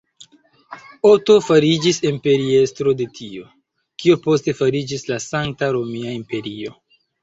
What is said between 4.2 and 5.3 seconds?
poste fariĝis la